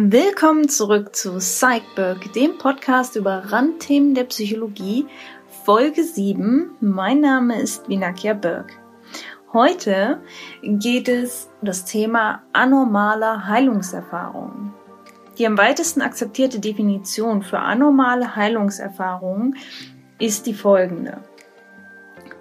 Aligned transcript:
Willkommen 0.00 0.68
zurück 0.68 1.16
zu 1.16 1.38
Psychberg, 1.38 2.32
dem 2.32 2.56
Podcast 2.56 3.16
über 3.16 3.50
Randthemen 3.50 4.14
der 4.14 4.22
Psychologie, 4.24 5.06
Folge 5.64 6.04
7. 6.04 6.70
Mein 6.80 7.20
Name 7.20 7.60
ist 7.60 7.88
Vinakia 7.88 8.34
Berg. 8.34 8.78
Heute 9.52 10.22
geht 10.62 11.08
es 11.08 11.50
um 11.60 11.66
das 11.66 11.84
Thema 11.84 12.44
anormale 12.52 13.48
Heilungserfahrungen. 13.48 14.72
Die 15.36 15.44
am 15.44 15.58
weitesten 15.58 16.00
akzeptierte 16.00 16.60
Definition 16.60 17.42
für 17.42 17.58
anormale 17.58 18.36
Heilungserfahrungen 18.36 19.56
ist 20.20 20.46
die 20.46 20.54
folgende. 20.54 21.24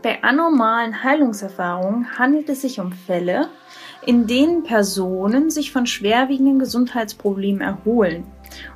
Bei 0.04 0.24
anormalen 0.24 1.04
Heilungserfahrungen 1.04 2.20
handelt 2.20 2.50
es 2.50 2.62
sich 2.62 2.80
um 2.80 2.92
Fälle, 2.92 3.50
in 4.08 4.26
denen 4.26 4.64
Personen 4.64 5.50
sich 5.50 5.74
von 5.74 5.86
schwerwiegenden 5.86 6.60
Gesundheitsproblemen 6.60 7.60
erholen 7.60 8.24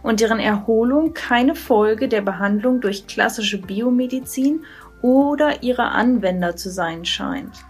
und 0.04 0.20
deren 0.20 0.40
Erholung 0.40 1.14
keine 1.14 1.56
Folge 1.56 2.10
der 2.10 2.22
Behandlung 2.22 2.82
durch 2.82 3.08
klassische 3.08 3.58
Biomedizin 3.58 4.66
oder 5.02 5.64
ihrer 5.64 5.94
Anwender 5.94 6.58
zu 6.58 6.70
sein 6.70 7.06
scheint. 7.06 7.64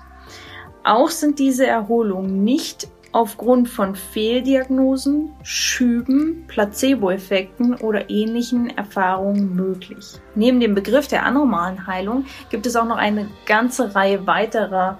Auch 0.83 1.11
sind 1.11 1.37
diese 1.37 1.67
Erholungen 1.67 2.43
nicht 2.43 2.87
aufgrund 3.11 3.69
von 3.69 3.95
Fehldiagnosen, 3.95 5.31
Schüben, 5.43 6.45
Placebo-Effekten 6.47 7.75
oder 7.75 8.09
ähnlichen 8.09 8.75
Erfahrungen 8.75 9.55
möglich. 9.55 10.19
Neben 10.33 10.59
dem 10.59 10.73
Begriff 10.73 11.07
der 11.07 11.25
anormalen 11.27 11.85
Heilung 11.85 12.25
gibt 12.49 12.65
es 12.65 12.75
auch 12.75 12.85
noch 12.85 12.97
eine 12.97 13.27
ganze 13.45 13.93
Reihe 13.93 14.25
weiterer 14.25 14.97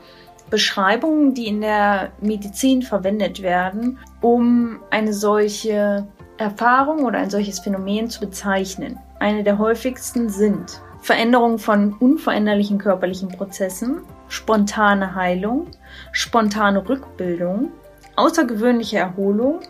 Beschreibungen, 0.52 1.34
die 1.34 1.48
in 1.48 1.62
der 1.62 2.12
Medizin 2.22 2.84
verwendet 2.84 3.42
werden, 3.42 3.98
um 4.20 4.82
eine 4.92 5.14
solche 5.14 6.06
Erfahrung 6.38 7.06
oder 7.06 7.20
ein 7.20 7.30
solches 7.30 7.60
Phänomen 7.60 8.10
zu 8.10 8.20
bezeichnen. 8.20 9.00
Eine 9.20 9.44
der 9.44 9.58
häufigsten 9.58 10.30
sind 10.30 10.82
Veränderung 11.02 11.58
von 11.58 11.94
unveränderlichen 11.94 12.78
körperlichen 12.78 13.30
Prozessen, 13.30 14.02
spontane 14.28 15.16
Heilung, 15.16 15.68
spontane 16.12 16.88
Rückbildung, 16.88 17.72
außergewöhnliche 18.18 18.98
Erholung, 18.98 19.62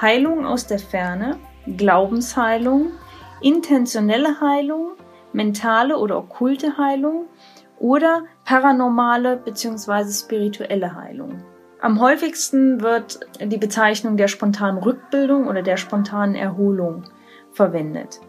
Heilung 0.00 0.46
aus 0.46 0.66
der 0.66 0.78
Ferne, 0.78 1.38
Glaubensheilung, 1.76 2.92
intentionelle 3.40 4.40
Heilung, 4.40 4.92
mentale 5.32 5.98
oder 5.98 6.18
okkulte 6.18 6.76
Heilung 6.78 7.26
oder 7.78 8.24
paranormale 8.44 9.36
bzw. 9.36 10.10
spirituelle 10.12 10.94
Heilung. 10.94 11.44
Am 11.80 12.00
häufigsten 12.00 12.80
wird 12.80 13.20
die 13.40 13.58
Bezeichnung 13.58 14.16
der 14.16 14.28
spontanen 14.28 14.82
Rückbildung 14.82 15.46
oder 15.46 15.62
der 15.62 15.76
spontanen 15.76 16.34
Erholung 16.34 17.04
verwendet, 17.52 18.20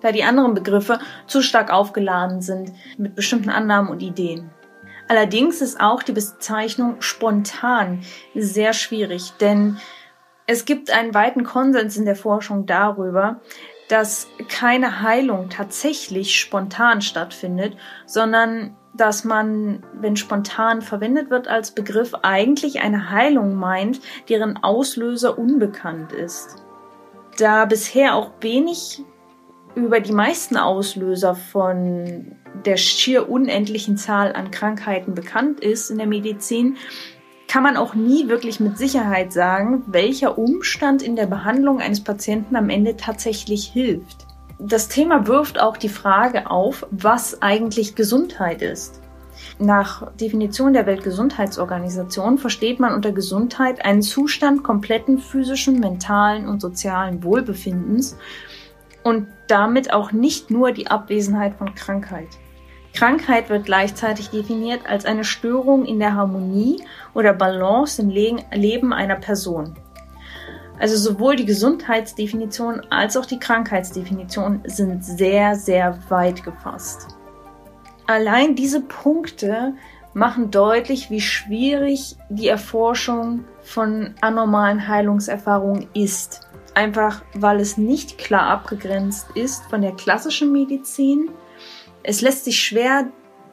da 0.00 0.10
die 0.10 0.24
anderen 0.24 0.54
Begriffe 0.54 0.98
zu 1.26 1.42
stark 1.42 1.72
aufgeladen 1.72 2.40
sind 2.40 2.72
mit 2.96 3.14
bestimmten 3.14 3.50
Annahmen 3.50 3.90
und 3.90 4.02
Ideen. 4.02 4.50
Allerdings 5.08 5.60
ist 5.60 5.80
auch 5.80 6.02
die 6.02 6.12
Bezeichnung 6.12 6.96
spontan 7.00 8.00
sehr 8.34 8.72
schwierig, 8.72 9.32
denn 9.38 9.78
es 10.46 10.64
gibt 10.64 10.90
einen 10.90 11.14
weiten 11.14 11.44
Konsens 11.44 11.96
in 11.96 12.06
der 12.06 12.16
Forschung 12.16 12.66
darüber, 12.66 13.40
dass 13.88 14.28
keine 14.48 15.02
Heilung 15.02 15.50
tatsächlich 15.50 16.38
spontan 16.38 17.02
stattfindet, 17.02 17.76
sondern 18.06 18.76
dass 18.94 19.24
man, 19.24 19.82
wenn 19.92 20.16
spontan 20.16 20.80
verwendet 20.80 21.30
wird 21.30 21.48
als 21.48 21.72
Begriff, 21.72 22.14
eigentlich 22.22 22.80
eine 22.80 23.10
Heilung 23.10 23.54
meint, 23.54 24.00
deren 24.28 24.56
Auslöser 24.62 25.38
unbekannt 25.38 26.12
ist. 26.12 26.56
Da 27.38 27.64
bisher 27.64 28.14
auch 28.14 28.30
wenig 28.40 29.02
über 29.74 29.98
die 29.98 30.12
meisten 30.12 30.56
Auslöser 30.56 31.34
von 31.34 32.36
der 32.64 32.76
schier 32.76 33.28
unendlichen 33.28 33.96
Zahl 33.96 34.32
an 34.32 34.52
Krankheiten 34.52 35.14
bekannt 35.14 35.60
ist 35.60 35.90
in 35.90 35.98
der 35.98 36.06
Medizin, 36.06 36.76
kann 37.48 37.64
man 37.64 37.76
auch 37.76 37.94
nie 37.94 38.28
wirklich 38.28 38.60
mit 38.60 38.78
Sicherheit 38.78 39.32
sagen, 39.32 39.82
welcher 39.86 40.38
Umstand 40.38 41.02
in 41.02 41.16
der 41.16 41.26
Behandlung 41.26 41.80
eines 41.80 42.02
Patienten 42.02 42.56
am 42.56 42.70
Ende 42.70 42.96
tatsächlich 42.96 43.66
hilft. 43.66 44.26
Das 44.58 44.88
Thema 44.88 45.26
wirft 45.26 45.60
auch 45.60 45.76
die 45.76 45.88
Frage 45.88 46.50
auf, 46.50 46.86
was 46.90 47.42
eigentlich 47.42 47.94
Gesundheit 47.94 48.62
ist. 48.62 49.00
Nach 49.58 50.12
Definition 50.12 50.72
der 50.72 50.86
Weltgesundheitsorganisation 50.86 52.38
versteht 52.38 52.80
man 52.80 52.94
unter 52.94 53.12
Gesundheit 53.12 53.84
einen 53.84 54.02
Zustand 54.02 54.62
kompletten 54.62 55.18
physischen, 55.18 55.80
mentalen 55.80 56.48
und 56.48 56.60
sozialen 56.60 57.24
Wohlbefindens 57.24 58.16
und 59.02 59.26
damit 59.48 59.92
auch 59.92 60.12
nicht 60.12 60.50
nur 60.50 60.72
die 60.72 60.86
Abwesenheit 60.86 61.54
von 61.56 61.74
Krankheit. 61.74 62.28
Krankheit 62.94 63.50
wird 63.50 63.64
gleichzeitig 63.64 64.30
definiert 64.30 64.86
als 64.86 65.04
eine 65.04 65.24
Störung 65.24 65.84
in 65.84 65.98
der 65.98 66.14
Harmonie 66.14 66.82
oder 67.12 67.32
Balance 67.32 68.00
im 68.00 68.08
Leben 68.08 68.92
einer 68.92 69.16
Person. 69.16 69.74
Also 70.84 70.98
sowohl 70.98 71.34
die 71.34 71.46
Gesundheitsdefinition 71.46 72.82
als 72.90 73.16
auch 73.16 73.24
die 73.24 73.38
Krankheitsdefinition 73.38 74.60
sind 74.66 75.02
sehr, 75.02 75.56
sehr 75.56 75.98
weit 76.10 76.44
gefasst. 76.44 77.16
Allein 78.06 78.54
diese 78.54 78.82
Punkte 78.82 79.72
machen 80.12 80.50
deutlich, 80.50 81.08
wie 81.08 81.22
schwierig 81.22 82.18
die 82.28 82.48
Erforschung 82.48 83.46
von 83.62 84.14
anormalen 84.20 84.86
Heilungserfahrungen 84.86 85.88
ist. 85.94 86.50
Einfach 86.74 87.22
weil 87.32 87.60
es 87.60 87.78
nicht 87.78 88.18
klar 88.18 88.50
abgegrenzt 88.50 89.28
ist 89.34 89.64
von 89.70 89.80
der 89.80 89.92
klassischen 89.92 90.52
Medizin. 90.52 91.30
Es 92.02 92.20
lässt 92.20 92.44
sich 92.44 92.60
schwer 92.60 93.06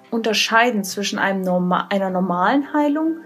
unterscheiden 0.10 0.84
zwischen 0.84 1.18
Norma 1.44 1.88
einer 1.92 2.10
normalen 2.10 2.74
Heilung 2.74 3.20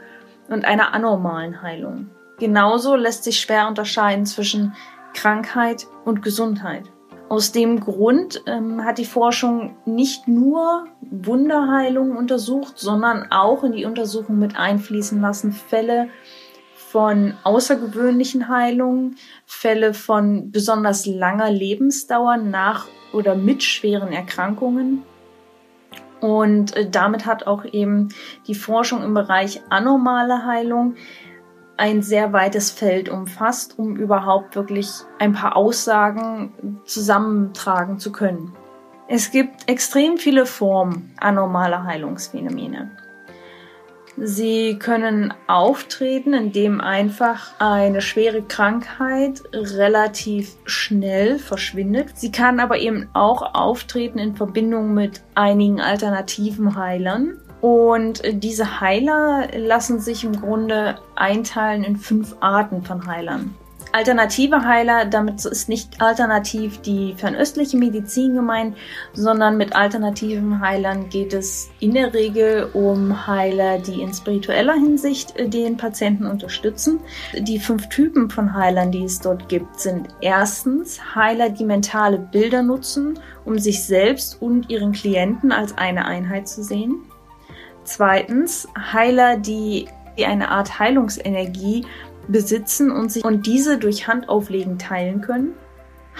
und 0.47 0.63
einer 0.63 0.93
anormalen 0.93 1.63
Heilung. 1.63 2.11
Genauso 2.38 2.96
lässt 2.96 3.23
sich 3.23 3.40
schwer 3.40 3.68
unterscheiden 3.68 4.25
zwischen 4.25 4.73
Krankheit 5.13 5.88
und 6.03 6.22
Gesundheit. 6.22 6.84
Aus 7.28 7.51
dem 7.51 7.79
Grund 7.79 8.44
ähm, 8.46 8.84
hat 8.84 9.00
die 9.00 9.06
Forschung 9.06 9.75
nicht 9.85 10.28
nur 10.28 10.85
Wunderheilung 11.01 12.16
untersucht, 12.16 12.78
sondern 12.78 13.31
auch 13.31 13.63
in 13.63 13.72
die 13.72 13.85
Untersuchung 13.85 14.38
mit 14.38 14.57
einfließen 14.57 15.19
lassen 15.19 15.51
Fälle 15.51 16.09
von 16.75 17.34
außergewöhnlichen 17.44 18.47
Heilungen, 18.47 19.17
Fälle 19.46 19.94
von 19.94 20.52
besonders 20.52 21.06
langer 21.06 21.50
Lebensdauer 21.50 22.38
nach 22.38 22.88
oder 23.12 23.35
mit 23.35 23.63
schweren 23.63 24.13
Erkrankungen. 24.13 25.02
Und 26.22 26.75
äh, 26.75 26.90
damit 26.90 27.25
hat 27.25 27.47
auch 27.47 27.66
eben 27.66 28.09
die 28.47 28.56
Forschung 28.56 29.03
im 29.03 29.13
Bereich 29.13 29.62
anormale 29.69 30.46
Heilung 30.46 30.96
ein 31.78 32.02
sehr 32.02 32.34
weites 32.34 32.72
Feld 32.72 33.09
umfasst, 33.09 33.78
um 33.78 33.96
überhaupt 33.96 34.56
wirklich 34.56 34.90
ein 35.19 35.34
paar 35.34 35.56
Aussagen 35.56 36.81
zusammentragen 36.86 38.00
zu 38.00 38.12
können. 38.12 38.53
Es 39.08 39.31
gibt 39.31 39.69
extrem 39.69 40.18
viele 40.18 40.46
Formen 40.46 41.14
anormaler 41.18 41.84
Heilungsphänomene. 41.84 42.91
Sie 44.18 44.80
können 44.80 45.34
auftreten, 45.47 46.34
indem 46.34 46.80
einfach 46.80 47.52
eine 47.59 48.02
schwere 48.02 48.41
Krankheit 48.41 49.44
relativ 49.53 50.56
schnell 50.66 51.38
verschwindet. 51.38 52.12
Sie 52.16 52.31
kann 52.31 52.62
aber 52.62 52.78
eben 52.78 53.09
auch 53.14 53.53
auftreten 53.53 54.18
in 54.18 54.35
Verbindung 54.35 54.94
mit 54.94 55.22
einigen 55.35 55.81
alternativen 55.81 56.78
Heilern. 56.78 57.41
Und 57.66 58.22
diese 58.31 58.80
Heiler 58.80 59.48
lassen 59.58 60.00
sich 60.00 60.24
im 60.24 60.40
Grunde 60.40 61.00
einteilen 61.16 61.84
in 61.84 61.98
fünf 61.98 62.36
Arten 62.40 62.84
von 62.84 63.08
Heilern. 63.08 63.56
Alternative 63.92 64.64
Heiler, 64.64 65.06
damit 65.06 65.44
ist 65.44 65.68
nicht 65.68 66.00
alternativ 66.00 66.79
die 66.82 67.16
fernöstliche 67.17 67.76
Medizin 67.78 68.35
gemeint, 68.35 68.78
sondern 69.14 69.58
mit 69.58 69.76
alternativen 69.76 70.59
Heilern 70.59 71.09
geht 71.09 71.34
es 71.34 71.72
in 71.79 71.96
der 71.96 72.14
Regel 72.14 72.70
um 72.73 73.26
Heiler, 73.26 73.79
die 73.79 74.00
in 74.00 74.14
spiritueller 74.14 74.76
Hinsicht 74.76 75.35
äh, 75.35 75.50
den 75.50 75.76
Patienten 75.76 76.28
unterstützen. 76.28 77.00
Die 77.35 77.58
fünf 77.58 77.90
Typen 77.90 78.29
von 78.29 78.53
Heilern, 78.53 78.91
die 78.91 79.06
es 79.06 79.22
dort 79.22 79.50
gibt, 79.50 79.79
sind 79.79 80.09
erstens 80.22 81.16
Heiler, 81.16 81.50
die 81.50 81.66
mentale 81.66 82.20
Bilder 82.20 82.61
nutzen, 82.61 83.18
um 83.44 83.58
sich 83.58 83.84
selbst 83.84 84.40
und 84.40 84.70
ihren 84.70 84.91
Klienten 84.91 85.52
als 85.52 85.76
eine 85.79 86.06
Einheit 86.06 86.47
zu 86.47 86.64
sehen. 86.64 87.02
Zweitens 87.85 88.67
Heiler, 88.78 89.37
die 89.37 89.87
eine 90.17 90.49
Art 90.49 90.79
Heilungsenergie 90.79 91.85
besitzen 92.28 92.91
und, 92.91 93.11
sich, 93.11 93.23
und 93.23 93.46
diese 93.46 93.78
durch 93.78 94.08
Handauflegen 94.08 94.78
teilen 94.78 95.22
können. 95.22 95.53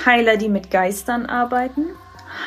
Heiler, 0.06 0.38
die 0.38 0.50
mit 0.50 0.72
Geistern 0.72 1.26
arbeiten. 1.26 1.88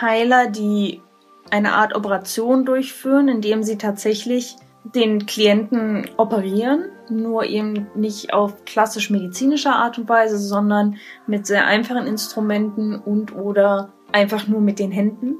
Heiler, 0.00 0.48
die 0.48 1.02
eine 1.50 1.74
Art 1.74 1.94
Operation 1.94 2.64
durchführen, 2.64 3.28
indem 3.28 3.62
sie 3.62 3.78
tatsächlich 3.78 4.56
den 4.94 5.26
Klienten 5.26 6.08
operieren 6.16 6.84
nur 7.10 7.44
eben 7.44 7.88
nicht 7.94 8.32
auf 8.32 8.64
klassisch 8.64 9.10
medizinischer 9.10 9.74
Art 9.74 9.98
und 9.98 10.08
Weise, 10.08 10.38
sondern 10.38 10.96
mit 11.26 11.46
sehr 11.46 11.66
einfachen 11.66 12.06
Instrumenten 12.06 12.96
und 12.96 13.34
oder 13.34 13.92
einfach 14.12 14.46
nur 14.48 14.60
mit 14.60 14.78
den 14.78 14.90
Händen. 14.90 15.36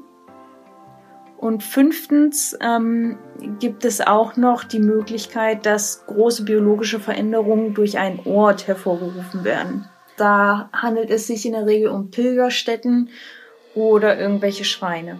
Und 1.39 1.63
fünftens 1.63 2.57
ähm, 2.59 3.17
gibt 3.59 3.85
es 3.85 4.01
auch 4.01 4.35
noch 4.35 4.65
die 4.65 4.79
Möglichkeit, 4.79 5.65
dass 5.65 6.05
große 6.05 6.43
biologische 6.43 6.99
Veränderungen 6.99 7.73
durch 7.73 7.97
einen 7.97 8.19
Ort 8.25 8.67
hervorgerufen 8.67 9.45
werden. 9.45 9.87
Da 10.17 10.69
handelt 10.73 11.09
es 11.09 11.27
sich 11.27 11.45
in 11.45 11.53
der 11.53 11.65
Regel 11.65 11.91
um 11.91 12.11
Pilgerstätten 12.11 13.07
oder 13.73 14.19
irgendwelche 14.19 14.65
Schweine. 14.65 15.17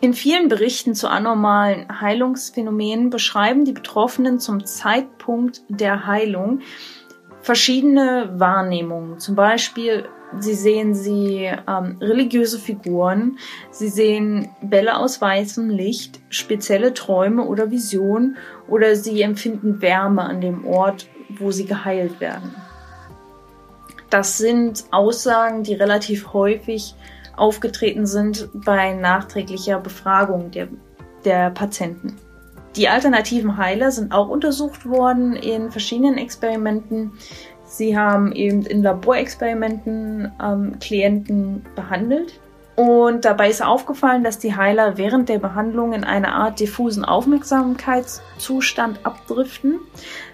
In 0.00 0.14
vielen 0.14 0.46
Berichten 0.46 0.94
zu 0.94 1.08
anormalen 1.08 2.00
Heilungsphänomenen 2.00 3.10
beschreiben 3.10 3.64
die 3.64 3.72
Betroffenen 3.72 4.38
zum 4.38 4.64
Zeitpunkt 4.64 5.62
der 5.68 6.06
Heilung 6.06 6.60
verschiedene 7.40 8.30
Wahrnehmungen. 8.38 9.18
Zum 9.18 9.34
Beispiel, 9.34 10.08
sie 10.40 10.54
sehen 10.54 10.94
sie 10.94 11.50
ähm, 11.68 11.96
religiöse 12.00 12.58
Figuren, 12.58 13.38
sie 13.70 13.88
sehen 13.88 14.48
Bälle 14.62 14.96
aus 14.98 15.20
weißem 15.20 15.70
Licht, 15.70 16.20
spezielle 16.28 16.94
Träume 16.94 17.44
oder 17.44 17.70
Visionen 17.70 18.36
oder 18.68 18.96
sie 18.96 19.22
empfinden 19.22 19.80
Wärme 19.80 20.22
an 20.22 20.40
dem 20.40 20.66
Ort, 20.66 21.06
wo 21.38 21.50
sie 21.50 21.66
geheilt 21.66 22.20
werden. 22.20 22.54
Das 24.10 24.38
sind 24.38 24.84
Aussagen, 24.92 25.62
die 25.62 25.74
relativ 25.74 26.32
häufig 26.32 26.94
aufgetreten 27.36 28.06
sind 28.06 28.48
bei 28.54 28.94
nachträglicher 28.94 29.78
Befragung 29.78 30.50
der, 30.50 30.68
der 31.24 31.50
Patienten. 31.50 32.16
Die 32.76 32.88
alternativen 32.88 33.56
Heiler 33.56 33.90
sind 33.90 34.12
auch 34.12 34.28
untersucht 34.28 34.86
worden 34.86 35.34
in 35.34 35.70
verschiedenen 35.70 36.18
Experimenten. 36.18 37.12
Sie 37.66 37.96
haben 37.98 38.32
eben 38.32 38.62
in 38.62 38.82
Laborexperimenten 38.82 40.32
ähm, 40.40 40.78
Klienten 40.78 41.66
behandelt 41.74 42.40
und 42.76 43.24
dabei 43.24 43.48
ist 43.48 43.64
aufgefallen, 43.64 44.22
dass 44.22 44.38
die 44.38 44.54
Heiler 44.54 44.98
während 44.98 45.30
der 45.30 45.38
Behandlung 45.38 45.94
in 45.94 46.04
eine 46.04 46.32
Art 46.32 46.60
diffusen 46.60 47.06
Aufmerksamkeitszustand 47.06 49.00
abdriften. 49.02 49.80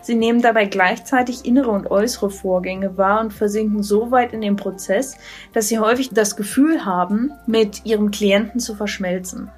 Sie 0.00 0.16
nehmen 0.16 0.42
dabei 0.42 0.64
gleichzeitig 0.64 1.44
innere 1.44 1.70
und 1.70 1.88
äußere 1.88 2.30
Vorgänge 2.30 2.98
wahr 2.98 3.20
und 3.20 3.32
versinken 3.32 3.84
so 3.84 4.10
weit 4.10 4.32
in 4.32 4.40
den 4.40 4.56
Prozess, 4.56 5.16
dass 5.52 5.68
sie 5.68 5.78
häufig 5.78 6.10
das 6.10 6.34
Gefühl 6.34 6.84
haben, 6.84 7.30
mit 7.46 7.86
ihrem 7.86 8.10
Klienten 8.10 8.58
zu 8.58 8.74
verschmelzen. 8.74 9.48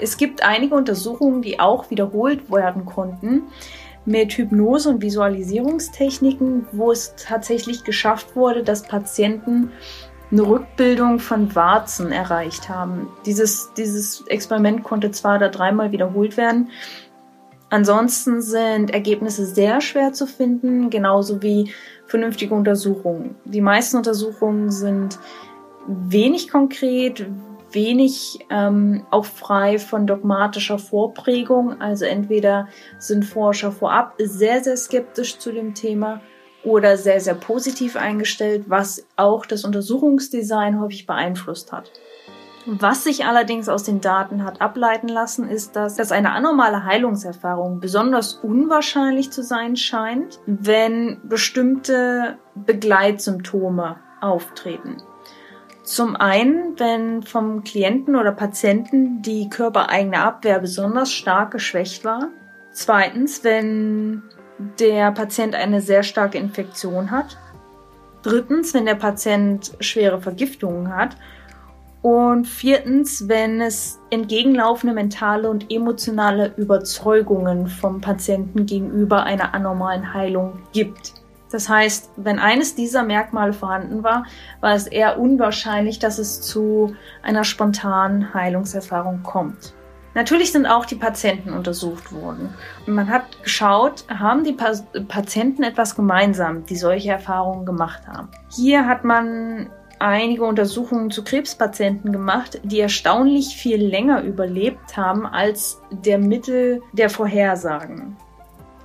Es 0.00 0.16
gibt 0.16 0.42
einige 0.42 0.74
Untersuchungen, 0.74 1.42
die 1.42 1.60
auch 1.60 1.90
wiederholt 1.90 2.50
werden 2.50 2.86
konnten 2.86 3.42
mit 4.04 4.32
Hypnose 4.32 4.88
und 4.88 5.02
Visualisierungstechniken, 5.02 6.66
wo 6.72 6.90
es 6.90 7.14
tatsächlich 7.16 7.84
geschafft 7.84 8.34
wurde, 8.34 8.62
dass 8.62 8.82
Patienten 8.82 9.70
eine 10.30 10.42
Rückbildung 10.42 11.18
von 11.18 11.54
Warzen 11.54 12.10
erreicht 12.10 12.68
haben. 12.68 13.08
Dieses, 13.26 13.70
dieses 13.76 14.26
Experiment 14.28 14.82
konnte 14.82 15.10
zwar 15.10 15.38
da 15.38 15.48
dreimal 15.48 15.92
wiederholt 15.92 16.36
werden. 16.36 16.70
Ansonsten 17.68 18.42
sind 18.42 18.90
Ergebnisse 18.90 19.46
sehr 19.46 19.80
schwer 19.80 20.12
zu 20.12 20.26
finden, 20.26 20.90
genauso 20.90 21.42
wie 21.42 21.72
vernünftige 22.06 22.54
Untersuchungen. 22.54 23.36
Die 23.44 23.60
meisten 23.60 23.96
Untersuchungen 23.96 24.70
sind 24.70 25.18
wenig 25.86 26.50
konkret, 26.50 27.26
wenig 27.74 28.46
ähm, 28.50 29.06
auch 29.10 29.24
frei 29.24 29.78
von 29.78 30.06
dogmatischer 30.06 30.78
Vorprägung. 30.78 31.80
Also 31.80 32.04
entweder 32.04 32.68
sind 32.98 33.24
Forscher 33.24 33.72
vorab 33.72 34.14
sehr, 34.18 34.62
sehr 34.62 34.76
skeptisch 34.76 35.38
zu 35.38 35.52
dem 35.52 35.74
Thema 35.74 36.20
oder 36.64 36.96
sehr, 36.96 37.20
sehr 37.20 37.34
positiv 37.34 37.96
eingestellt, 37.96 38.64
was 38.68 39.06
auch 39.16 39.46
das 39.46 39.64
Untersuchungsdesign 39.64 40.80
häufig 40.80 41.06
beeinflusst 41.06 41.72
hat. 41.72 41.90
Was 42.64 43.02
sich 43.02 43.24
allerdings 43.24 43.68
aus 43.68 43.82
den 43.82 44.00
Daten 44.00 44.44
hat 44.44 44.60
ableiten 44.60 45.08
lassen, 45.08 45.48
ist, 45.48 45.74
dass, 45.74 45.96
dass 45.96 46.12
eine 46.12 46.30
anormale 46.30 46.84
Heilungserfahrung 46.84 47.80
besonders 47.80 48.34
unwahrscheinlich 48.34 49.32
zu 49.32 49.42
sein 49.42 49.76
scheint, 49.76 50.38
wenn 50.46 51.20
bestimmte 51.24 52.38
Begleitsymptome 52.54 53.96
auftreten. 54.20 54.98
Zum 55.82 56.14
einen, 56.14 56.78
wenn 56.78 57.22
vom 57.22 57.64
Klienten 57.64 58.14
oder 58.14 58.30
Patienten 58.32 59.20
die 59.22 59.48
körpereigene 59.50 60.20
Abwehr 60.20 60.60
besonders 60.60 61.12
stark 61.12 61.50
geschwächt 61.50 62.04
war. 62.04 62.28
Zweitens, 62.70 63.42
wenn 63.42 64.22
der 64.78 65.10
Patient 65.10 65.54
eine 65.54 65.80
sehr 65.80 66.04
starke 66.04 66.38
Infektion 66.38 67.10
hat. 67.10 67.36
Drittens, 68.22 68.74
wenn 68.74 68.86
der 68.86 68.94
Patient 68.94 69.72
schwere 69.80 70.20
Vergiftungen 70.20 70.94
hat. 70.94 71.16
Und 72.00 72.46
viertens, 72.46 73.28
wenn 73.28 73.60
es 73.60 74.00
entgegenlaufende 74.10 74.94
mentale 74.94 75.50
und 75.50 75.72
emotionale 75.72 76.52
Überzeugungen 76.56 77.66
vom 77.66 78.00
Patienten 78.00 78.66
gegenüber 78.66 79.24
einer 79.24 79.54
anormalen 79.54 80.14
Heilung 80.14 80.60
gibt. 80.72 81.21
Das 81.52 81.68
heißt, 81.68 82.10
wenn 82.16 82.38
eines 82.38 82.74
dieser 82.74 83.02
Merkmale 83.02 83.52
vorhanden 83.52 84.02
war, 84.02 84.24
war 84.60 84.74
es 84.74 84.86
eher 84.86 85.18
unwahrscheinlich, 85.18 85.98
dass 85.98 86.18
es 86.18 86.40
zu 86.40 86.96
einer 87.22 87.44
spontanen 87.44 88.32
Heilungserfahrung 88.32 89.22
kommt. 89.22 89.74
Natürlich 90.14 90.52
sind 90.52 90.66
auch 90.66 90.84
die 90.84 90.96
Patienten 90.96 91.52
untersucht 91.52 92.12
worden. 92.12 92.54
Und 92.86 92.94
man 92.94 93.08
hat 93.08 93.42
geschaut, 93.42 94.04
haben 94.08 94.44
die 94.44 94.52
pa 94.52 94.72
Patienten 95.08 95.62
etwas 95.62 95.94
gemeinsam, 95.94 96.66
die 96.66 96.76
solche 96.76 97.10
Erfahrungen 97.10 97.64
gemacht 97.64 98.06
haben. 98.06 98.28
Hier 98.50 98.86
hat 98.86 99.04
man 99.04 99.70
einige 99.98 100.44
Untersuchungen 100.44 101.10
zu 101.10 101.24
Krebspatienten 101.24 102.12
gemacht, 102.12 102.60
die 102.62 102.80
erstaunlich 102.80 103.56
viel 103.56 103.82
länger 103.82 104.22
überlebt 104.22 104.96
haben 104.96 105.26
als 105.26 105.80
der 105.90 106.18
Mittel 106.18 106.82
der 106.92 107.08
Vorhersagen. 107.08 108.16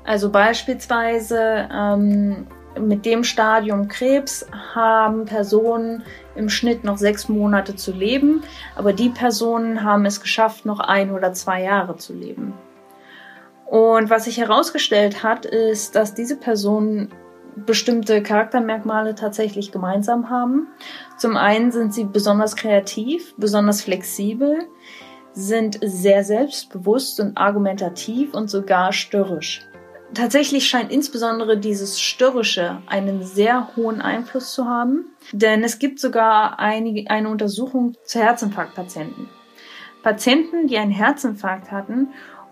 Also 0.06 0.32
beispielsweise 0.32 1.68
ähm, 1.74 2.48
mit 2.80 3.06
dem 3.06 3.24
Stadium 3.24 3.88
Krebs 3.88 4.46
haben 4.74 5.26
Personen 5.26 6.04
im 6.36 6.50
Schnitt 6.50 6.84
noch 6.84 6.98
sechs 6.98 7.30
Monate 7.30 7.76
zu 7.76 7.92
leben, 7.92 8.44
aber 8.76 8.94
die 8.94 9.10
Personen 9.10 9.84
haben 9.84 10.06
es 10.06 10.22
geschafft, 10.22 10.66
noch 10.66 10.80
ein 10.80 11.12
oder 11.12 11.34
zwei 11.34 11.64
Jahre 11.64 11.98
zu 11.98 12.14
leben. 12.14 12.54
Und 13.66 14.10
was 14.10 14.26
sich 14.26 14.38
herausgestellt 14.38 15.24
hat, 15.24 15.46
ist, 15.46 15.96
dass 15.96 16.14
diese 16.14 16.38
Personen 16.38 17.10
bestimmte 17.66 18.22
Charaktermerkmale 18.22 19.16
tatsächlich 19.16 19.72
gemeinsam 19.72 20.30
haben. 20.30 20.68
Zum 21.18 21.36
einen 21.36 21.72
sind 21.72 21.94
sie 21.94 22.06
besonders 22.06 22.56
kreativ, 22.56 23.34
besonders 23.38 23.82
flexibel, 23.82 24.60
sind 25.34 25.80
sehr 25.84 26.24
selbstbewusst 26.24 27.20
und 27.20 27.38
argumentativ 27.38 28.34
und 28.34 28.50
sogar 28.50 28.94
störrisch. 28.94 29.68
Tatsächlich 30.14 30.68
scheint 30.68 30.92
insbesondere 30.92 31.58
dieses 31.58 32.00
Störrische 32.00 32.82
einen 32.88 33.24
sehr 33.24 33.76
hohen 33.76 34.02
Einfluss 34.02 34.54
zu 34.54 34.66
haben, 34.66 35.06
denn 35.34 35.64
es 35.64 35.80
gibt 35.80 36.00
sogar 36.00 36.60
einige, 36.60 37.10
eine 37.10 37.30
Untersuchung 37.30 37.96
zu 38.04 38.20
Herzinfarktpatienten. 38.20 39.30
Patienten, 40.04 40.68
die 40.68 40.78
einen 40.78 40.92
Herzinfarkt 40.92 41.72
hatten 41.72 42.10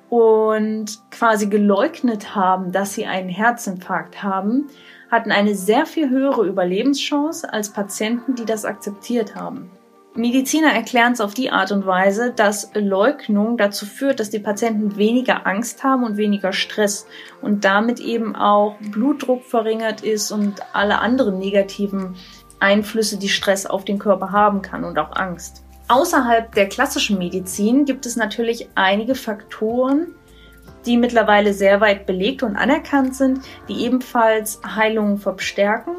und 0.09 0.99
quasi 1.11 1.47
geleugnet 1.47 2.35
haben, 2.35 2.71
dass 2.71 2.93
sie 2.93 3.05
einen 3.05 3.29
Herzinfarkt 3.29 4.21
haben, 4.21 4.67
hatten 5.09 5.31
eine 5.31 5.55
sehr 5.55 5.85
viel 5.85 6.09
höhere 6.09 6.45
Überlebenschance 6.45 7.51
als 7.51 7.71
Patienten, 7.71 8.35
die 8.35 8.45
das 8.45 8.65
akzeptiert 8.65 9.35
haben. 9.35 9.71
Mediziner 10.17 10.71
erklären 10.71 11.11
es 11.11 11.19
auf 11.19 11.33
die 11.33 11.51
Art 11.51 11.73
und 11.73 11.85
Weise, 11.85 12.31
dass 12.31 12.71
Leugnung 12.73 13.57
dazu 13.57 13.85
führt, 13.85 14.21
dass 14.21 14.29
die 14.29 14.39
Patienten 14.39 14.95
weniger 14.95 15.45
Angst 15.45 15.83
haben 15.83 16.05
und 16.05 16.15
weniger 16.15 16.53
Stress 16.53 17.05
und 17.41 17.65
damit 17.65 17.99
eben 17.99 18.33
auch 18.33 18.77
Blutdruck 18.79 19.43
verringert 19.43 20.01
ist 20.01 20.31
und 20.31 20.61
alle 20.71 20.99
anderen 20.99 21.37
negativen 21.37 22.15
Einflüsse, 22.61 23.17
die 23.17 23.27
Stress 23.27 23.65
auf 23.65 23.83
den 23.83 23.99
Körper 23.99 24.31
haben 24.31 24.61
kann 24.61 24.85
und 24.85 24.97
auch 24.97 25.13
Angst. 25.17 25.65
Außerhalb 25.89 26.55
der 26.55 26.69
klassischen 26.69 27.17
Medizin 27.17 27.83
gibt 27.83 28.05
es 28.05 28.15
natürlich 28.15 28.69
einige 28.73 29.15
Faktoren, 29.15 30.15
die 30.85 30.95
mittlerweile 30.95 31.53
sehr 31.53 31.81
weit 31.81 32.05
belegt 32.05 32.41
und 32.41 32.55
anerkannt 32.55 33.15
sind, 33.15 33.41
die 33.67 33.83
ebenfalls 33.83 34.61
Heilungen 34.65 35.17
verstärken 35.17 35.97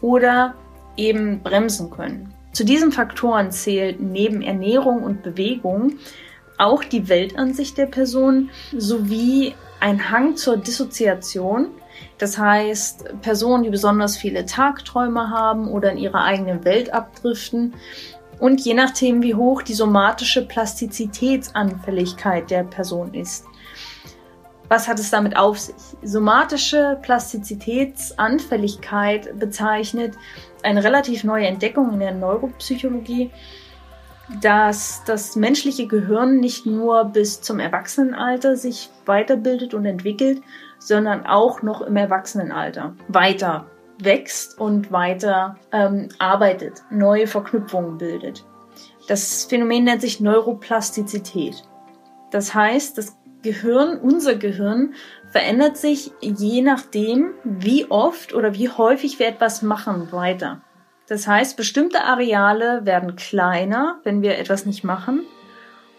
oder 0.00 0.54
eben 0.96 1.42
bremsen 1.42 1.90
können. 1.90 2.31
Zu 2.52 2.64
diesen 2.64 2.92
Faktoren 2.92 3.50
zählt 3.50 4.00
neben 4.00 4.42
Ernährung 4.42 5.02
und 5.02 5.22
Bewegung 5.22 5.94
auch 6.58 6.84
die 6.84 7.08
Weltansicht 7.08 7.78
der 7.78 7.86
Person 7.86 8.50
sowie 8.76 9.54
ein 9.80 10.10
Hang 10.10 10.36
zur 10.36 10.58
Dissoziation. 10.58 11.68
Das 12.18 12.36
heißt, 12.38 13.20
Personen, 13.22 13.64
die 13.64 13.70
besonders 13.70 14.16
viele 14.16 14.46
Tagträume 14.46 15.30
haben 15.30 15.66
oder 15.68 15.90
in 15.92 15.98
ihrer 15.98 16.24
eigenen 16.24 16.64
Welt 16.64 16.92
abdriften. 16.92 17.74
Und 18.38 18.60
je 18.60 18.74
nachdem, 18.74 19.22
wie 19.22 19.34
hoch 19.34 19.62
die 19.62 19.74
somatische 19.74 20.46
Plastizitätsanfälligkeit 20.46 22.50
der 22.50 22.64
Person 22.64 23.14
ist. 23.14 23.46
Was 24.68 24.88
hat 24.88 24.98
es 24.98 25.10
damit 25.10 25.36
auf 25.36 25.58
sich? 25.58 25.74
Somatische 26.02 26.98
Plastizitätsanfälligkeit 27.02 29.38
bezeichnet 29.38 30.14
eine 30.62 30.84
relativ 30.84 31.24
neue 31.24 31.46
Entdeckung 31.46 31.92
in 31.92 32.00
der 32.00 32.14
Neuropsychologie, 32.14 33.30
dass 34.40 35.02
das 35.04 35.36
menschliche 35.36 35.86
Gehirn 35.86 36.40
nicht 36.40 36.64
nur 36.64 37.04
bis 37.06 37.40
zum 37.40 37.58
Erwachsenenalter 37.58 38.56
sich 38.56 38.88
weiterbildet 39.04 39.74
und 39.74 39.84
entwickelt, 39.84 40.42
sondern 40.78 41.26
auch 41.26 41.62
noch 41.62 41.82
im 41.82 41.96
Erwachsenenalter 41.96 42.94
weiter 43.08 43.66
wächst 43.98 44.58
und 44.58 44.90
weiter 44.90 45.56
ähm, 45.70 46.08
arbeitet, 46.18 46.82
neue 46.90 47.26
Verknüpfungen 47.26 47.98
bildet. 47.98 48.44
Das 49.08 49.44
Phänomen 49.44 49.84
nennt 49.84 50.00
sich 50.00 50.20
Neuroplastizität. 50.20 51.62
Das 52.30 52.54
heißt, 52.54 52.96
das 52.96 53.16
Gehirn, 53.42 53.98
unser 53.98 54.34
Gehirn, 54.34 54.94
verändert 55.30 55.76
sich 55.76 56.12
je 56.20 56.62
nachdem, 56.62 57.32
wie 57.44 57.90
oft 57.90 58.34
oder 58.34 58.54
wie 58.54 58.68
häufig 58.68 59.18
wir 59.18 59.26
etwas 59.26 59.62
machen, 59.62 60.12
weiter. 60.12 60.60
Das 61.08 61.26
heißt, 61.26 61.56
bestimmte 61.56 62.04
Areale 62.04 62.86
werden 62.86 63.16
kleiner, 63.16 64.00
wenn 64.04 64.22
wir 64.22 64.38
etwas 64.38 64.66
nicht 64.66 64.84
machen, 64.84 65.22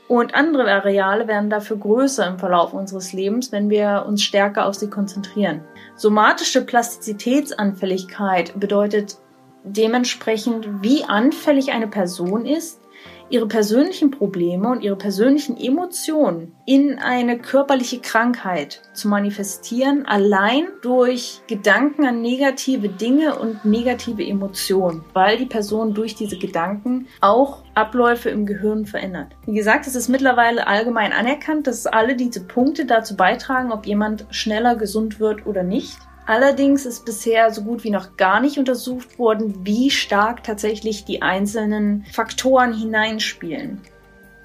und 0.07 0.35
andere 0.35 0.69
Areale 0.69 1.27
werden 1.27 1.49
dafür 1.49 1.77
größer 1.77 2.27
im 2.27 2.37
Verlauf 2.37 2.73
unseres 2.73 3.13
Lebens, 3.13 3.51
wenn 3.51 3.69
wir 3.69 4.05
uns 4.07 4.21
stärker 4.21 4.65
auf 4.65 4.75
sie 4.75 4.89
konzentrieren. 4.89 5.61
Somatische 5.95 6.63
Plastizitätsanfälligkeit 6.65 8.59
bedeutet 8.59 9.17
dementsprechend, 9.63 10.83
wie 10.83 11.05
anfällig 11.05 11.71
eine 11.71 11.87
Person 11.87 12.45
ist, 12.45 12.82
ihre 13.29 13.47
persönlichen 13.47 14.11
Probleme 14.11 14.69
und 14.69 14.81
ihre 14.81 14.95
persönlichen 14.95 15.57
Emotionen 15.57 16.53
in 16.65 16.99
eine 16.99 17.39
körperliche 17.39 17.99
Krankheit 17.99 18.81
zu 18.93 19.07
manifestieren, 19.07 20.05
allein 20.05 20.67
durch 20.81 21.41
Gedanken 21.47 22.05
an 22.05 22.21
negative 22.21 22.89
Dinge 22.89 23.37
und 23.39 23.65
negative 23.65 24.23
Emotionen, 24.23 25.03
weil 25.13 25.37
die 25.37 25.45
Person 25.45 25.93
durch 25.93 26.15
diese 26.15 26.37
Gedanken 26.37 27.07
auch 27.21 27.63
Abläufe 27.73 28.29
im 28.29 28.45
Gehirn 28.45 28.85
verändert. 28.85 29.35
Wie 29.45 29.55
gesagt, 29.55 29.87
es 29.87 29.95
ist 29.95 30.09
mittlerweile 30.09 30.67
allgemein 30.67 31.11
anerkannt, 31.11 31.67
dass 31.67 31.87
alle 31.87 32.15
diese 32.15 32.43
Punkte 32.43 32.85
dazu 32.85 33.15
beitragen, 33.15 33.71
ob 33.71 33.85
jemand 33.85 34.25
schneller 34.29 34.75
gesund 34.75 35.19
wird 35.19 35.45
oder 35.45 35.63
nicht. 35.63 35.97
Allerdings 36.25 36.85
ist 36.85 37.05
bisher 37.05 37.51
so 37.51 37.63
gut 37.63 37.83
wie 37.83 37.89
noch 37.89 38.15
gar 38.15 38.39
nicht 38.39 38.57
untersucht 38.57 39.19
worden, 39.19 39.65
wie 39.65 39.89
stark 39.89 40.43
tatsächlich 40.43 41.03
die 41.03 41.21
einzelnen 41.21 42.05
Faktoren 42.11 42.73
hineinspielen. 42.73 43.81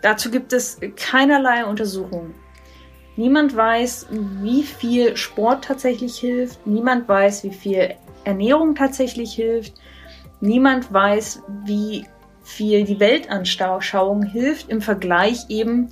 Dazu 0.02 0.30
gibt 0.30 0.52
es 0.52 0.80
keinerlei 0.97 1.64
Untersuchungen. 1.64 2.35
Niemand 3.16 3.54
weiß, 3.56 4.06
wie 4.42 4.62
viel 4.62 5.16
Sport 5.16 5.64
tatsächlich 5.64 6.18
hilft. 6.18 6.64
Niemand 6.66 7.08
weiß, 7.08 7.44
wie 7.44 7.52
viel 7.52 7.94
Ernährung 8.25 8.75
tatsächlich 8.75 9.32
hilft. 9.32 9.75
Niemand 10.40 10.92
weiß, 10.92 11.42
wie 11.64 12.06
viel 12.42 12.85
die 12.85 13.00
Weltanschauung 13.00 14.23
hilft 14.23 14.68
im 14.70 14.80
Vergleich 14.80 15.47
eben 15.49 15.90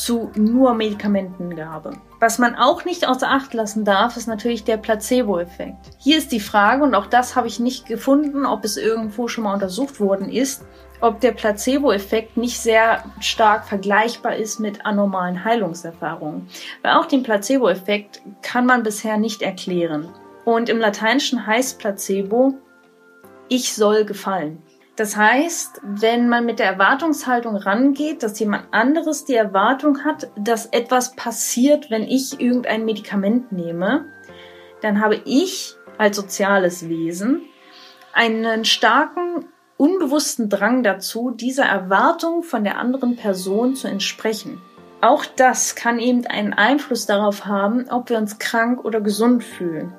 zu 0.00 0.30
nur 0.34 0.74
Medikamentengabe. 0.74 1.92
Was 2.18 2.38
man 2.38 2.54
auch 2.54 2.84
nicht 2.84 3.06
außer 3.06 3.30
Acht 3.30 3.52
lassen 3.52 3.84
darf, 3.84 4.16
ist 4.16 4.26
natürlich 4.26 4.64
der 4.64 4.78
Placebo-Effekt. 4.78 5.90
Hier 5.98 6.16
ist 6.16 6.32
die 6.32 6.40
Frage, 6.40 6.82
und 6.82 6.94
auch 6.94 7.06
das 7.06 7.36
habe 7.36 7.46
ich 7.46 7.60
nicht 7.60 7.86
gefunden, 7.86 8.46
ob 8.46 8.64
es 8.64 8.76
irgendwo 8.76 9.28
schon 9.28 9.44
mal 9.44 9.54
untersucht 9.54 10.00
worden 10.00 10.30
ist, 10.30 10.64
ob 11.00 11.20
der 11.20 11.32
Placebo-Effekt 11.32 12.36
nicht 12.36 12.58
sehr 12.58 13.04
stark 13.20 13.66
vergleichbar 13.66 14.36
ist 14.36 14.60
mit 14.60 14.86
anormalen 14.86 15.44
Heilungserfahrungen. 15.44 16.48
Weil 16.82 16.94
auch 16.94 17.06
den 17.06 17.22
Placebo-Effekt 17.22 18.22
kann 18.42 18.64
man 18.64 18.82
bisher 18.82 19.18
nicht 19.18 19.42
erklären. 19.42 20.08
Und 20.44 20.68
im 20.68 20.78
Lateinischen 20.78 21.46
heißt 21.46 21.78
Placebo, 21.78 22.54
ich 23.48 23.74
soll 23.74 24.04
gefallen. 24.04 24.62
Das 24.96 25.14
heißt, 25.14 25.82
wenn 25.82 26.30
man 26.30 26.46
mit 26.46 26.58
der 26.58 26.66
Erwartungshaltung 26.66 27.56
rangeht, 27.56 28.22
dass 28.22 28.38
jemand 28.38 28.72
anderes 28.72 29.26
die 29.26 29.34
Erwartung 29.34 30.04
hat, 30.04 30.30
dass 30.36 30.66
etwas 30.66 31.14
passiert, 31.14 31.90
wenn 31.90 32.02
ich 32.02 32.40
irgendein 32.40 32.86
Medikament 32.86 33.52
nehme, 33.52 34.06
dann 34.80 35.02
habe 35.02 35.20
ich 35.26 35.76
als 35.98 36.16
soziales 36.16 36.88
Wesen 36.88 37.42
einen 38.14 38.64
starken, 38.64 39.44
unbewussten 39.76 40.48
Drang 40.48 40.82
dazu, 40.82 41.30
dieser 41.30 41.66
Erwartung 41.66 42.42
von 42.42 42.64
der 42.64 42.78
anderen 42.78 43.16
Person 43.16 43.74
zu 43.74 43.88
entsprechen. 43.88 44.62
Auch 45.02 45.26
das 45.26 45.74
kann 45.74 45.98
eben 45.98 46.26
einen 46.26 46.54
Einfluss 46.54 47.04
darauf 47.04 47.44
haben, 47.44 47.90
ob 47.90 48.08
wir 48.08 48.16
uns 48.16 48.38
krank 48.38 48.82
oder 48.82 49.02
gesund 49.02 49.44
fühlen. 49.44 49.92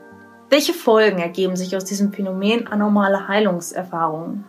Welche 0.49 0.73
Folgen 0.73 1.19
ergeben 1.19 1.55
sich 1.55 1.75
aus 1.75 1.85
diesem 1.85 2.11
Phänomen 2.11 2.65
anormale 2.65 3.27
Heilungserfahrungen? 3.27 4.45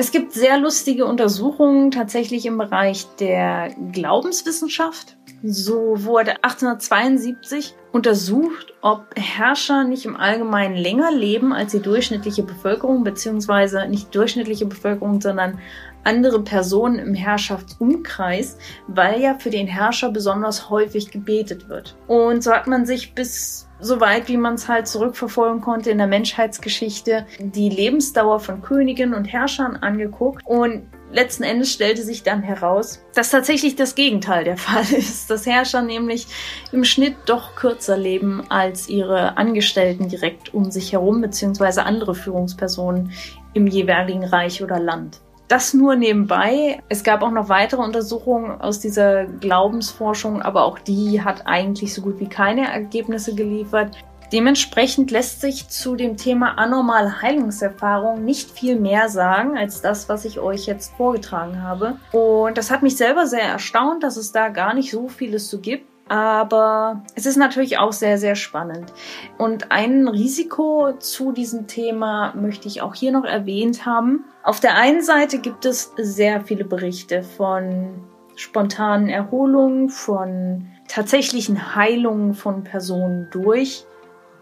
Es 0.00 0.12
gibt 0.12 0.32
sehr 0.32 0.58
lustige 0.58 1.06
Untersuchungen 1.06 1.90
tatsächlich 1.90 2.46
im 2.46 2.56
Bereich 2.56 3.04
der 3.18 3.74
Glaubenswissenschaft. 3.90 5.16
So 5.42 6.04
wurde 6.04 6.36
1872 6.44 7.74
untersucht, 7.90 8.74
ob 8.80 9.06
Herrscher 9.16 9.82
nicht 9.82 10.04
im 10.04 10.16
Allgemeinen 10.16 10.76
länger 10.76 11.10
leben 11.10 11.52
als 11.52 11.72
die 11.72 11.80
durchschnittliche 11.80 12.44
Bevölkerung, 12.44 13.02
beziehungsweise 13.02 13.88
nicht 13.88 14.14
durchschnittliche 14.14 14.66
Bevölkerung, 14.66 15.20
sondern 15.20 15.58
andere 16.04 16.42
Personen 16.42 16.98
im 16.98 17.14
Herrschaftsumkreis, 17.14 18.58
weil 18.86 19.20
ja 19.20 19.34
für 19.34 19.50
den 19.50 19.66
Herrscher 19.66 20.10
besonders 20.10 20.70
häufig 20.70 21.10
gebetet 21.10 21.68
wird. 21.68 21.96
Und 22.06 22.42
so 22.42 22.52
hat 22.52 22.66
man 22.66 22.86
sich 22.86 23.14
bis 23.14 23.68
soweit 23.80 24.28
wie 24.28 24.36
man 24.36 24.54
es 24.54 24.68
halt 24.68 24.88
zurückverfolgen 24.88 25.60
konnte 25.60 25.90
in 25.90 25.98
der 25.98 26.06
Menschheitsgeschichte, 26.06 27.26
die 27.38 27.68
Lebensdauer 27.68 28.40
von 28.40 28.62
Königen 28.62 29.14
und 29.14 29.26
Herrschern 29.26 29.76
angeguckt 29.76 30.44
und 30.46 30.82
letzten 31.12 31.42
Endes 31.42 31.72
stellte 31.72 32.02
sich 32.02 32.22
dann 32.22 32.42
heraus, 32.42 33.02
dass 33.14 33.30
tatsächlich 33.30 33.76
das 33.76 33.94
Gegenteil 33.94 34.44
der 34.44 34.56
Fall 34.56 34.84
ist, 34.92 35.30
dass 35.30 35.46
Herrscher 35.46 35.82
nämlich 35.82 36.26
im 36.72 36.84
Schnitt 36.84 37.16
doch 37.26 37.54
kürzer 37.54 37.96
leben 37.96 38.42
als 38.50 38.88
ihre 38.88 39.36
Angestellten 39.36 40.08
direkt 40.08 40.52
um 40.54 40.70
sich 40.70 40.92
herum, 40.92 41.20
beziehungsweise 41.20 41.84
andere 41.84 42.14
Führungspersonen 42.14 43.12
im 43.54 43.66
jeweiligen 43.66 44.24
Reich 44.24 44.62
oder 44.62 44.78
Land. 44.78 45.20
Das 45.48 45.72
nur 45.72 45.96
nebenbei. 45.96 46.82
Es 46.90 47.02
gab 47.02 47.22
auch 47.22 47.30
noch 47.30 47.48
weitere 47.48 47.80
Untersuchungen 47.80 48.60
aus 48.60 48.80
dieser 48.80 49.24
Glaubensforschung, 49.24 50.42
aber 50.42 50.64
auch 50.64 50.78
die 50.78 51.22
hat 51.22 51.46
eigentlich 51.46 51.94
so 51.94 52.02
gut 52.02 52.20
wie 52.20 52.28
keine 52.28 52.70
Ergebnisse 52.70 53.34
geliefert. 53.34 53.96
Dementsprechend 54.30 55.10
lässt 55.10 55.40
sich 55.40 55.70
zu 55.70 55.96
dem 55.96 56.18
Thema 56.18 56.58
anormale 56.58 57.22
Heilungserfahrung 57.22 58.26
nicht 58.26 58.50
viel 58.50 58.78
mehr 58.78 59.08
sagen 59.08 59.56
als 59.56 59.80
das, 59.80 60.10
was 60.10 60.26
ich 60.26 60.38
euch 60.38 60.66
jetzt 60.66 60.92
vorgetragen 60.96 61.62
habe. 61.62 61.96
Und 62.12 62.58
das 62.58 62.70
hat 62.70 62.82
mich 62.82 62.98
selber 62.98 63.26
sehr 63.26 63.44
erstaunt, 63.44 64.02
dass 64.02 64.18
es 64.18 64.30
da 64.30 64.48
gar 64.50 64.74
nicht 64.74 64.90
so 64.90 65.08
vieles 65.08 65.48
zu 65.48 65.60
gibt. 65.60 65.86
Aber 66.08 67.02
es 67.14 67.26
ist 67.26 67.36
natürlich 67.36 67.78
auch 67.78 67.92
sehr, 67.92 68.18
sehr 68.18 68.34
spannend. 68.34 68.92
Und 69.36 69.70
ein 69.70 70.08
Risiko 70.08 70.92
zu 70.98 71.32
diesem 71.32 71.66
Thema 71.66 72.34
möchte 72.34 72.66
ich 72.66 72.80
auch 72.80 72.94
hier 72.94 73.12
noch 73.12 73.24
erwähnt 73.24 73.84
haben. 73.84 74.24
Auf 74.42 74.60
der 74.60 74.76
einen 74.76 75.02
Seite 75.02 75.38
gibt 75.38 75.66
es 75.66 75.92
sehr 75.96 76.40
viele 76.40 76.64
Berichte 76.64 77.22
von 77.22 78.04
spontanen 78.36 79.08
Erholungen, 79.08 79.90
von 79.90 80.66
tatsächlichen 80.86 81.74
Heilungen 81.74 82.34
von 82.34 82.64
Personen 82.64 83.28
durch 83.30 83.84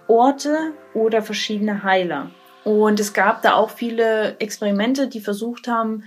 Orte 0.06 0.72
oder 0.94 1.22
verschiedene 1.22 1.82
Heiler. 1.82 2.30
Und 2.64 3.00
es 3.00 3.12
gab 3.12 3.42
da 3.42 3.54
auch 3.54 3.70
viele 3.70 4.38
Experimente, 4.38 5.08
die 5.08 5.20
versucht 5.20 5.68
haben, 5.68 6.04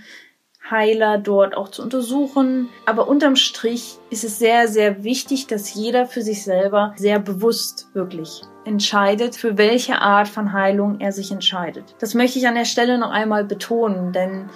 Heiler 0.70 1.18
dort 1.18 1.56
auch 1.56 1.68
zu 1.68 1.82
untersuchen. 1.82 2.68
Aber 2.86 3.08
unterm 3.08 3.36
Strich 3.36 3.98
ist 4.10 4.24
es 4.24 4.38
sehr, 4.38 4.68
sehr 4.68 5.04
wichtig, 5.04 5.46
dass 5.46 5.74
jeder 5.74 6.06
für 6.06 6.22
sich 6.22 6.44
selber 6.44 6.94
sehr 6.96 7.18
bewusst 7.18 7.88
wirklich 7.92 8.42
entscheidet, 8.64 9.36
für 9.36 9.56
welche 9.56 10.00
Art 10.00 10.28
von 10.28 10.52
Heilung 10.52 11.00
er 11.00 11.12
sich 11.12 11.32
entscheidet. 11.32 11.94
Das 11.98 12.14
möchte 12.14 12.38
ich 12.38 12.46
an 12.46 12.54
der 12.54 12.66
Stelle 12.66 12.98
noch 12.98 13.10
einmal 13.10 13.44
betonen, 13.44 14.12
denn 14.12 14.50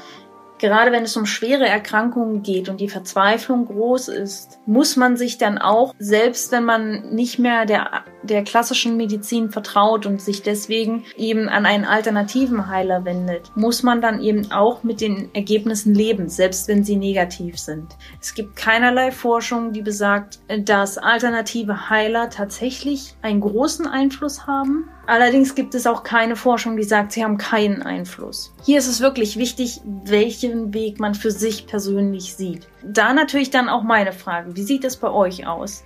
Gerade 0.59 0.93
wenn 0.93 1.03
es 1.03 1.17
um 1.17 1.27
schwere 1.27 1.67
Erkrankungen 1.67 2.43
geht 2.43 2.69
und 2.69 2.81
die 2.81 2.89
Verzweiflung 2.89 3.67
groß 3.67 4.09
ist, 4.09 4.61
muss 4.67 4.97
man 4.97 5.17
sich 5.17 5.37
dann 5.37 5.59
auch, 5.59 5.95
selbst 5.99 6.53
wenn 6.53 6.65
man 6.65 7.15
nicht 7.15 7.39
mehr 7.39 7.67
der, 7.67 8.05
der 8.23 8.45
klassischen 8.45 8.97
Medizin 8.97 9.51
vertraut 9.51 10.07
und 10.07 10.21
sich 10.21 10.43
deswegen 10.43 11.05
eben 11.17 11.49
an 11.49 11.67
einen 11.67 11.85
alternativen 11.85 12.69
Heiler 12.69 13.05
wendet, 13.05 13.51
muss 13.57 13.83
man 13.83 14.01
dann 14.01 14.23
eben 14.23 14.53
auch 14.53 14.85
mit 14.85 15.01
den 15.01 15.35
Ergebnissen 15.35 15.95
leben, 15.95 16.29
selbst 16.29 16.69
wenn 16.69 16.85
sie 16.85 16.97
negativ 16.97 17.59
sind. 17.59 17.97
Es 18.21 18.35
gibt 18.35 18.57
keinerlei 18.57 19.11
Forschung, 19.11 19.73
die 19.73 19.83
besagt, 19.83 20.39
dass 20.65 20.99
alternative 20.99 21.91
Heiler 21.91 22.31
tatsächlich 22.31 23.17
einen 23.23 23.41
großen 23.41 23.87
Einfluss 23.87 24.47
haben 24.47 24.89
Allerdings 25.07 25.55
gibt 25.55 25.75
es 25.75 25.87
auch 25.87 26.03
keine 26.03 26.37
Forschung, 26.37 26.77
die 26.77 26.85
sagt, 26.85 27.13
sie 27.13 27.23
haben 27.23 27.37
keinen 27.37 27.83
Einfluss. 27.83 28.55
Hier 28.65 28.79
ist 28.79 28.89
es 28.89 29.01
wirklich 29.01 29.37
wichtig, 29.37 29.81
welchen 30.05 30.73
Weg 30.73 30.99
man 30.99 31.15
für 31.15 31.31
sich 31.31 31.67
persönlich 31.67 32.35
sieht. 32.35 32.69
Da 32.83 33.13
natürlich 33.13 33.51
dann 33.51 33.69
auch 33.69 33.83
meine 33.83 34.13
Frage, 34.13 34.57
wie 34.57 34.63
sieht 34.63 34.85
es 34.85 34.97
bei 34.97 35.11
euch 35.11 35.47
aus? 35.47 35.85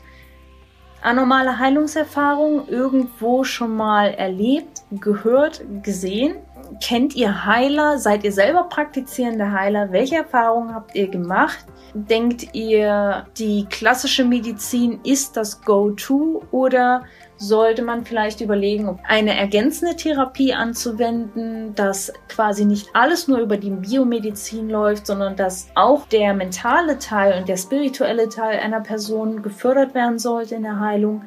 anormale 1.02 1.58
Heilungserfahrungen 1.58 2.68
irgendwo 2.68 3.44
schon 3.44 3.76
mal 3.76 4.08
erlebt, 4.08 4.82
gehört, 4.90 5.62
gesehen? 5.82 6.36
Kennt 6.82 7.16
ihr 7.16 7.44
Heiler? 7.44 7.98
Seid 7.98 8.24
ihr 8.24 8.32
selber 8.32 8.64
praktizierende 8.64 9.52
Heiler? 9.52 9.90
Welche 9.92 10.16
Erfahrungen 10.16 10.74
habt 10.74 10.94
ihr 10.94 11.08
gemacht? 11.08 11.66
Denkt 11.94 12.54
ihr, 12.54 13.26
die 13.38 13.66
klassische 13.68 14.24
Medizin 14.24 15.00
ist 15.04 15.36
das 15.36 15.62
Go-To 15.62 16.42
oder 16.50 17.04
sollte 17.36 17.82
man 17.82 18.04
vielleicht 18.04 18.40
überlegen, 18.40 18.98
eine 19.06 19.36
ergänzende 19.36 19.96
Therapie 19.96 20.52
anzuwenden, 20.52 21.74
dass 21.74 22.12
quasi 22.28 22.64
nicht 22.64 22.88
alles 22.94 23.28
nur 23.28 23.38
über 23.38 23.56
die 23.56 23.70
Biomedizin 23.70 24.68
läuft, 24.68 25.06
sondern 25.06 25.36
dass 25.36 25.68
auch 25.74 26.06
der 26.06 26.34
mentale 26.34 26.98
Teil 26.98 27.38
und 27.38 27.48
der 27.48 27.56
spirituelle 27.56 28.28
Teil 28.28 28.58
einer 28.58 28.80
Person 28.80 29.42
gefördert 29.42 29.94
werden 29.94 30.18
sollte 30.18 30.56
in 30.56 30.62
der 30.62 30.80
Heilung? 30.80 31.22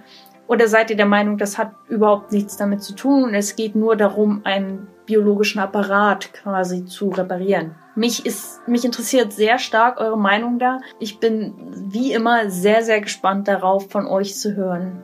Oder 0.47 0.67
seid 0.67 0.89
ihr 0.89 0.97
der 0.97 1.05
Meinung, 1.05 1.37
das 1.37 1.57
hat 1.57 1.71
überhaupt 1.87 2.33
nichts 2.33 2.57
damit 2.57 2.83
zu 2.83 2.93
tun 2.93 3.23
und 3.23 3.33
es 3.33 3.55
geht 3.55 3.73
nur 3.73 3.95
darum, 3.95 4.41
einen 4.43 4.87
biologischen 5.11 5.59
Apparat 5.59 6.33
quasi 6.33 6.85
zu 6.85 7.09
reparieren? 7.09 7.75
Mich 7.95 8.25
ist, 8.25 8.67
mich 8.67 8.85
interessiert 8.85 9.33
sehr 9.33 9.59
stark 9.59 9.99
eure 9.99 10.17
Meinung 10.17 10.59
da. 10.59 10.79
Ich 10.99 11.19
bin 11.19 11.53
wie 11.91 12.13
immer 12.13 12.49
sehr, 12.49 12.83
sehr 12.83 13.01
gespannt 13.01 13.47
darauf, 13.47 13.89
von 13.91 14.07
euch 14.07 14.35
zu 14.35 14.55
hören 14.55 15.01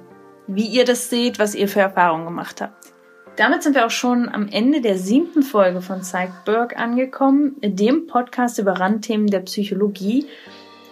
wie 0.47 0.65
ihr 0.65 0.85
das 0.85 1.09
seht, 1.09 1.39
was 1.39 1.55
ihr 1.55 1.67
für 1.67 1.81
Erfahrungen 1.81 2.25
gemacht 2.25 2.61
habt. 2.61 2.93
Damit 3.35 3.61
sind 3.61 3.75
wir 3.75 3.85
auch 3.85 3.91
schon 3.91 4.29
am 4.29 4.47
Ende 4.47 4.81
der 4.81 4.97
siebten 4.97 5.43
Folge 5.43 5.81
von 5.81 5.99
Psychberg 5.99 6.79
angekommen, 6.79 7.55
dem 7.61 8.07
Podcast 8.07 8.57
über 8.57 8.79
Randthemen 8.79 9.27
der 9.27 9.41
Psychologie. 9.41 10.25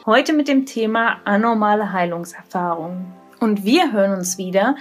Heute 0.06 0.34
mit 0.34 0.48
dem 0.48 0.68
Thema 0.68 1.22
anormale 1.26 1.92
Heilungserfahrungen. 1.92 3.14
Und 3.40 3.66
wir 3.66 3.92
hören 3.92 4.14
uns 4.14 4.38
wieder 4.38 4.76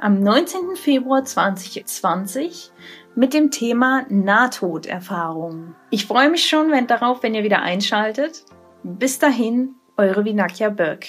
am 0.00 0.20
19. 0.20 0.76
Februar 0.76 1.24
2020 1.24 2.70
mit 3.14 3.34
dem 3.34 3.50
Thema 3.50 4.06
Nahtoderfahrungen. 4.08 5.74
Ich 5.90 6.06
freue 6.06 6.30
mich 6.30 6.48
schon 6.48 6.70
wenn, 6.70 6.86
darauf, 6.86 7.22
wenn 7.22 7.34
ihr 7.34 7.42
wieder 7.42 7.62
einschaltet. 7.62 8.44
Bis 8.84 9.18
dahin, 9.18 9.74
eure 9.96 10.24
Vinakia 10.24 10.70
Berg. 10.70 11.06